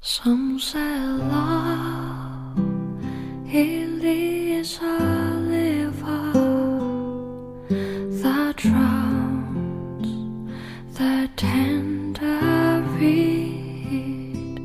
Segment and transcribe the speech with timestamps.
[0.00, 2.56] Some say love
[3.52, 4.98] it is a
[5.48, 6.32] river
[8.22, 10.06] that drowns
[10.94, 14.60] the tender reed.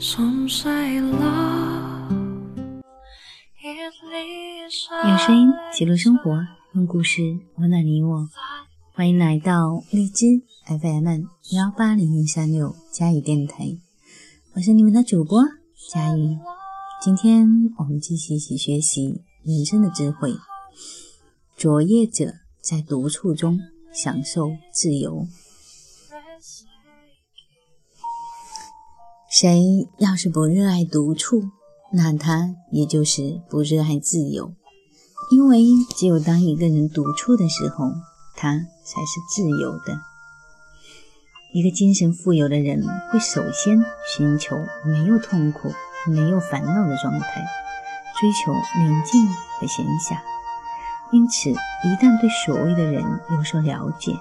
[0.00, 2.12] Some say love
[3.62, 6.44] it is 用 a 声音记录生活，
[6.74, 8.28] 用故事温暖你我。
[8.94, 11.06] 欢迎来到荔枝 FM
[11.52, 13.78] 幺八零零三六佳语电台，
[14.54, 15.42] 我是你们的主播
[15.90, 16.38] 佳怡。
[17.00, 17.48] 今天
[17.78, 20.34] 我们继续一起学习人生的智慧。
[21.56, 23.58] 卓越者在独处中
[23.94, 25.26] 享受自由。
[29.30, 31.44] 谁要是不热爱独处，
[31.90, 34.54] 那他也就是不热爱自由。
[35.30, 35.64] 因为
[35.96, 37.86] 只有当一个人独处的时候，
[38.36, 40.11] 他才是自由的。
[41.52, 44.56] 一个精神富有的人会首先寻求
[44.86, 45.70] 没有痛苦、
[46.06, 47.44] 没有烦恼的状态，
[48.18, 50.18] 追求宁静和闲暇。
[51.10, 54.16] 因此，一旦对所谓的人有所了解，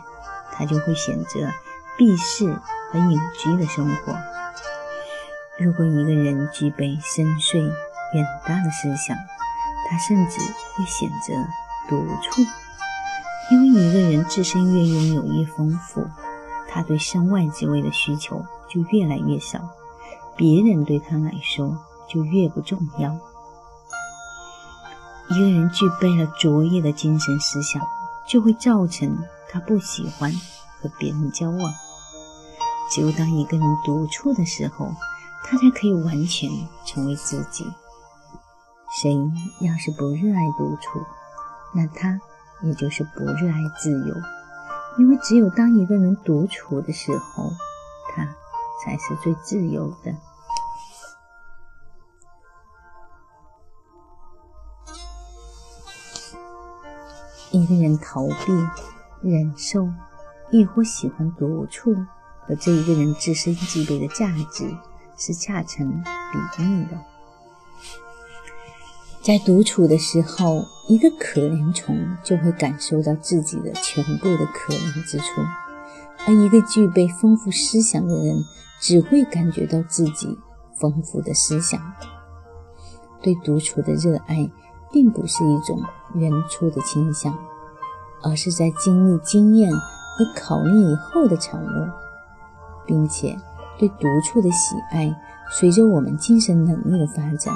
[0.51, 1.49] 他就会选择
[1.97, 2.53] 避世
[2.91, 4.13] 和隐居的生活。
[5.57, 9.15] 如果一个人具备深邃远大的思想，
[9.89, 10.37] 他甚至
[10.75, 11.33] 会选择
[11.87, 12.41] 独处。
[13.51, 16.05] 因为一个人自身越拥有越丰富，
[16.73, 19.59] 他对身外之物的需求就越来越少，
[20.37, 23.19] 别人对他来说就越不重要。
[25.29, 27.81] 一个人具备了卓越的精神思想，
[28.27, 29.17] 就会造成
[29.49, 30.31] 他不喜欢
[30.81, 31.73] 和别人交往。
[32.89, 34.93] 只有当一个人独处的时候，
[35.45, 36.49] 他才可以完全
[36.85, 37.65] 成为自己。
[39.01, 39.13] 谁
[39.59, 40.99] 要是不热爱独处，
[41.73, 42.19] 那他
[42.61, 44.15] 也就是不热爱自由，
[44.97, 47.51] 因为只有当一个人独处的时候，
[48.13, 48.25] 他
[48.83, 50.15] 才是最自由的。
[57.51, 58.53] 一个人逃避、
[59.21, 59.89] 忍受，
[60.51, 61.93] 亦或喜欢独处，
[62.47, 64.73] 和这一个人自身具备的价值
[65.17, 66.97] 是恰成比例的。
[69.23, 75.25] 在独处的时候，一个可怜虫就会感受到自己的全部的可怜之处，
[76.25, 78.43] 而一个具备丰富思想的人
[78.79, 80.35] 只会感觉到自己
[80.79, 81.79] 丰富的思想。
[83.21, 84.49] 对独处的热爱，
[84.91, 85.79] 并不是一种
[86.15, 87.37] 原初的倾向，
[88.23, 91.67] 而是在经历经验和考虑以后的产物，
[92.87, 93.37] 并且
[93.77, 95.15] 对独处的喜爱，
[95.51, 97.53] 随着我们精神能力的发展。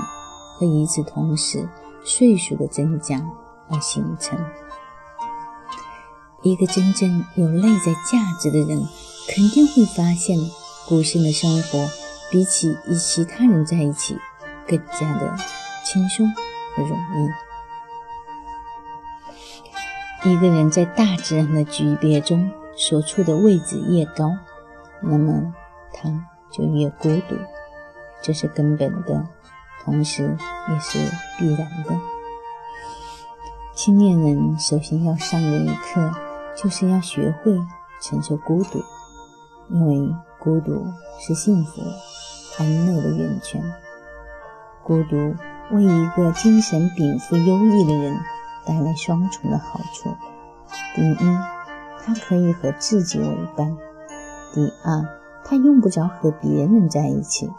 [0.57, 1.69] 和与此同时，
[2.03, 3.21] 岁数的增加
[3.69, 4.39] 而形成。
[6.41, 8.87] 一个真正有内在价值的人，
[9.27, 10.37] 肯定会发现，
[10.87, 11.87] 孤身的生活
[12.31, 14.17] 比起与其他人在一起，
[14.67, 15.35] 更加的
[15.83, 16.27] 轻松
[16.75, 16.97] 和容
[20.23, 20.29] 易。
[20.29, 24.31] 一个人在大自然的级别中所处的位置越高，
[25.01, 25.53] 那么
[25.93, 26.09] 他
[26.51, 27.35] 就越孤独，
[28.21, 29.27] 这是根本的。
[29.85, 30.35] 同时，
[30.69, 30.97] 也是
[31.37, 31.95] 必然的。
[33.75, 36.11] 青年人首先要上的一课，
[36.55, 37.61] 就是要学会
[38.01, 38.83] 承受孤独，
[39.69, 40.87] 因为孤独
[41.19, 41.83] 是幸福、
[42.57, 43.61] 安乐的源泉。
[44.81, 45.35] 孤独
[45.71, 48.17] 为一个精神禀赋优异的人
[48.65, 50.09] 带来双重的好处：
[50.95, 51.37] 第一，
[52.03, 53.75] 他可以和自己为伴；
[54.53, 55.05] 第二，
[55.43, 57.51] 他用不着和别人在一起。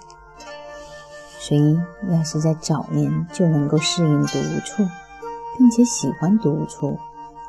[1.39, 1.79] 谁
[2.11, 4.83] 要是在早年就能够适应独处，
[5.57, 6.99] 并且喜欢独处，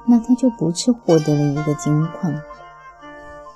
[0.06, 2.34] 那他就不是获得了一个金矿。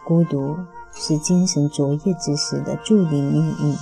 [0.03, 0.57] 孤独
[0.93, 3.75] 是精神卓越之士的注定命运。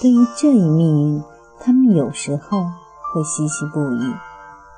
[0.00, 1.24] 对于这一命运，
[1.60, 2.64] 他们有时候
[3.12, 4.14] 会唏嘘不已，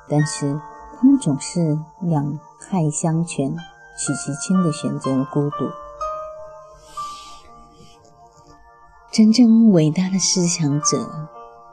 [0.07, 0.59] 但是
[0.97, 3.55] 他们总是两害相权
[3.97, 5.69] 取其轻的选择了孤独。
[9.19, 11.27] 真正伟大的思想者，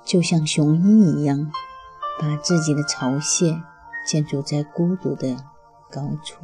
[0.05, 1.53] 就像雄鹰一样，
[2.21, 3.63] 把自己的巢穴
[4.05, 5.37] 建筑在孤独的
[5.89, 6.39] 高处。